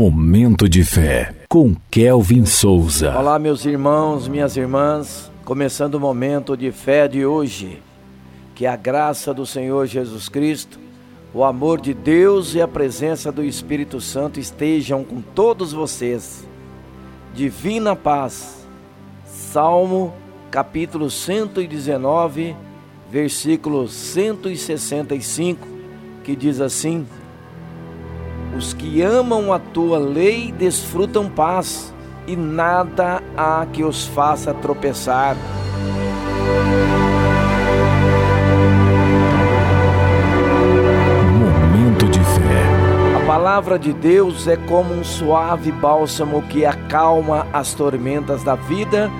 Momento 0.00 0.66
de 0.66 0.82
fé 0.82 1.34
com 1.46 1.76
Kelvin 1.90 2.46
Souza. 2.46 3.14
Olá, 3.18 3.38
meus 3.38 3.66
irmãos, 3.66 4.28
minhas 4.28 4.56
irmãs. 4.56 5.30
Começando 5.44 5.96
o 5.96 6.00
momento 6.00 6.56
de 6.56 6.72
fé 6.72 7.06
de 7.06 7.26
hoje. 7.26 7.82
Que 8.54 8.64
a 8.64 8.76
graça 8.76 9.34
do 9.34 9.44
Senhor 9.44 9.86
Jesus 9.86 10.26
Cristo, 10.26 10.80
o 11.34 11.44
amor 11.44 11.82
de 11.82 11.92
Deus 11.92 12.54
e 12.54 12.62
a 12.62 12.66
presença 12.66 13.30
do 13.30 13.44
Espírito 13.44 14.00
Santo 14.00 14.40
estejam 14.40 15.04
com 15.04 15.20
todos 15.20 15.74
vocês. 15.74 16.48
Divina 17.34 17.94
paz. 17.94 18.66
Salmo 19.26 20.14
capítulo 20.50 21.10
119, 21.10 22.56
versículo 23.10 23.86
165, 23.86 25.68
que 26.24 26.34
diz 26.34 26.58
assim: 26.58 27.06
os 28.56 28.74
que 28.74 29.02
amam 29.02 29.52
a 29.52 29.58
tua 29.58 29.98
lei 29.98 30.52
desfrutam 30.52 31.28
paz, 31.28 31.94
e 32.26 32.36
nada 32.36 33.22
há 33.36 33.66
que 33.72 33.82
os 33.82 34.06
faça 34.06 34.52
tropeçar. 34.54 35.36
Momento 41.38 42.06
de 42.06 42.20
fé. 42.20 43.16
A 43.16 43.26
palavra 43.26 43.78
de 43.78 43.92
Deus 43.92 44.46
é 44.46 44.56
como 44.56 44.94
um 44.94 45.02
suave 45.02 45.72
bálsamo 45.72 46.42
que 46.42 46.64
acalma 46.64 47.46
as 47.52 47.74
tormentas 47.74 48.44
da 48.44 48.54
vida, 48.54 49.10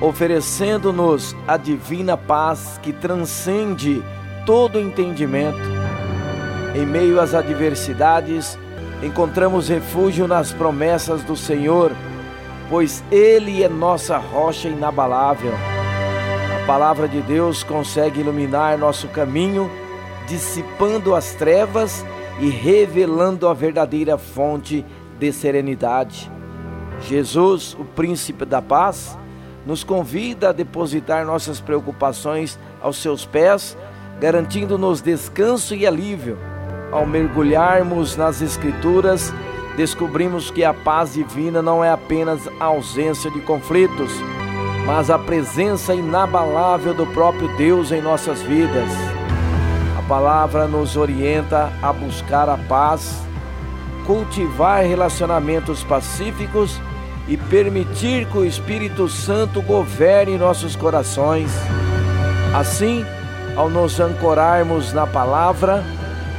oferecendo-nos 0.00 1.34
a 1.48 1.56
divina 1.56 2.16
paz 2.16 2.78
que 2.82 2.92
transcende 2.92 4.02
todo 4.46 4.78
entendimento. 4.78 5.58
Em 6.74 6.86
meio 6.86 7.20
às 7.20 7.34
adversidades, 7.34 8.58
encontramos 9.02 9.68
refúgio 9.68 10.26
nas 10.26 10.52
promessas 10.52 11.22
do 11.22 11.36
Senhor, 11.36 11.92
pois 12.68 13.04
Ele 13.10 13.62
é 13.62 13.68
nossa 13.68 14.16
rocha 14.16 14.68
inabalável. 14.68 15.52
A 15.52 16.66
palavra 16.66 17.06
de 17.06 17.20
Deus 17.22 17.62
consegue 17.62 18.20
iluminar 18.20 18.78
nosso 18.78 19.08
caminho, 19.08 19.70
dissipando 20.26 21.14
as 21.14 21.32
trevas 21.34 22.04
e 22.40 22.48
revelando 22.48 23.48
a 23.48 23.54
verdadeira 23.54 24.18
fonte 24.18 24.84
de 25.18 25.32
serenidade. 25.32 26.30
Jesus, 27.02 27.76
o 27.78 27.84
príncipe 27.84 28.44
da 28.44 28.60
paz, 28.60 29.16
nos 29.64 29.84
convida 29.84 30.50
a 30.50 30.52
depositar 30.52 31.24
nossas 31.24 31.60
preocupações 31.60 32.58
aos 32.80 32.96
seus 32.96 33.24
pés, 33.24 33.76
garantindo-nos 34.20 35.00
descanso 35.00 35.74
e 35.74 35.86
alívio. 35.86 36.38
Ao 36.92 37.04
mergulharmos 37.04 38.16
nas 38.16 38.40
Escrituras, 38.40 39.34
descobrimos 39.76 40.50
que 40.50 40.64
a 40.64 40.72
paz 40.72 41.14
divina 41.14 41.60
não 41.60 41.82
é 41.82 41.90
apenas 41.90 42.48
a 42.60 42.66
ausência 42.66 43.30
de 43.30 43.40
conflitos, 43.40 44.12
mas 44.86 45.10
a 45.10 45.18
presença 45.18 45.94
inabalável 45.94 46.94
do 46.94 47.06
próprio 47.06 47.48
Deus 47.56 47.90
em 47.90 48.00
nossas 48.00 48.40
vidas. 48.40 48.88
A 49.98 50.02
palavra 50.02 50.68
nos 50.68 50.96
orienta 50.96 51.72
a 51.82 51.92
buscar 51.92 52.48
a 52.48 52.56
paz, 52.56 53.20
cultivar 54.06 54.84
relacionamentos 54.84 55.82
pacíficos 55.82 56.80
e 57.26 57.36
permitir 57.36 58.26
que 58.26 58.38
o 58.38 58.44
Espírito 58.44 59.08
Santo 59.08 59.60
governe 59.60 60.38
nossos 60.38 60.76
corações. 60.76 61.50
Assim, 62.54 63.04
ao 63.56 63.68
nos 63.68 63.98
ancorarmos 63.98 64.92
na 64.92 65.06
palavra, 65.06 65.84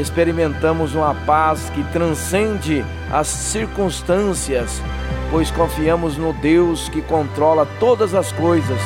experimentamos 0.00 0.94
uma 0.94 1.14
paz 1.14 1.70
que 1.74 1.84
transcende 1.92 2.84
as 3.12 3.26
circunstâncias, 3.26 4.82
pois 5.30 5.50
confiamos 5.50 6.16
no 6.16 6.32
Deus 6.32 6.88
que 6.88 7.02
controla 7.02 7.66
todas 7.78 8.14
as 8.14 8.32
coisas. 8.32 8.80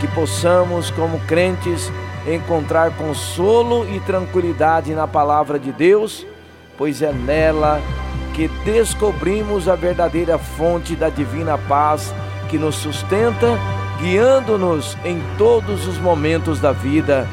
Que 0.00 0.08
possamos, 0.08 0.90
como 0.90 1.20
crentes, 1.20 1.92
encontrar 2.26 2.96
consolo 2.96 3.86
e 3.88 4.00
tranquilidade 4.00 4.94
na 4.94 5.06
palavra 5.06 5.58
de 5.58 5.72
Deus, 5.72 6.26
pois 6.76 7.02
é 7.02 7.12
nela 7.12 7.80
que 8.34 8.48
descobrimos 8.64 9.68
a 9.68 9.76
verdadeira 9.76 10.38
fonte 10.38 10.96
da 10.96 11.08
divina 11.08 11.58
paz 11.58 12.14
que 12.48 12.58
nos 12.58 12.76
sustenta, 12.76 13.58
guiando-nos 14.00 14.96
em 15.04 15.22
todos 15.36 15.86
os 15.86 15.98
momentos 15.98 16.58
da 16.58 16.72
vida. 16.72 17.26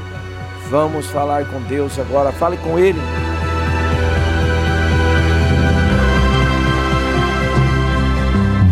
Vamos 0.70 1.08
falar 1.08 1.46
com 1.46 1.60
Deus 1.62 1.98
agora. 1.98 2.32
Fale 2.32 2.56
com 2.58 2.78
Ele. 2.78 3.00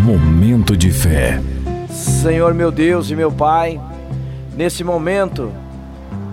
Momento 0.04 0.78
de 0.78 0.92
fé. 0.92 1.42
Senhor 1.90 2.54
meu 2.54 2.72
Deus 2.72 3.10
e 3.10 3.16
meu 3.16 3.32
Pai, 3.32 3.82
nesse 4.56 4.84
momento, 4.84 5.52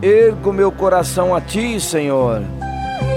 ergo 0.02 0.52
meu 0.52 0.70
coração 0.70 1.34
a 1.34 1.40
Ti, 1.40 1.80
Senhor. 1.80 2.42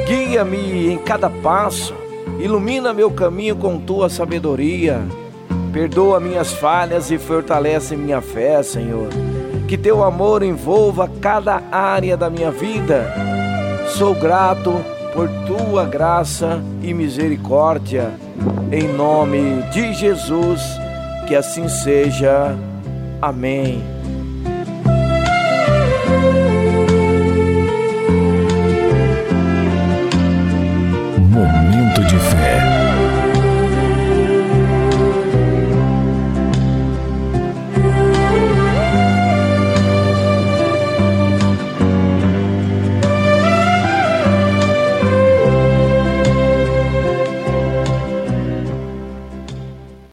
Guia-me 0.08 0.88
em 0.94 0.98
cada 0.98 1.30
passo, 1.30 1.94
ilumina 2.40 2.94
meu 2.94 3.12
caminho 3.12 3.58
com 3.58 3.78
Tua 3.78 4.08
sabedoria. 4.08 5.02
Perdoa 5.74 6.20
minhas 6.20 6.54
falhas 6.54 7.12
e 7.12 7.18
fortalece 7.18 7.96
minha 7.98 8.22
fé, 8.22 8.64
Senhor 8.64 9.10
que 9.68 9.78
teu 9.78 10.04
amor 10.04 10.44
envolva 10.44 11.10
cada 11.22 11.62
área 11.70 12.16
da 12.16 12.30
minha 12.30 12.50
vida. 12.50 13.14
Sou 13.90 14.16
grato 14.16 14.74
por 15.14 15.30
tua 15.46 15.84
graça 15.84 16.62
e 16.82 16.94
misericórdia. 16.94 18.12
Em 18.72 18.88
nome 18.88 19.62
de 19.72 19.94
Jesus, 19.94 20.62
que 21.28 21.36
assim 21.36 21.68
seja. 21.68 22.56
Amém. 23.22 23.97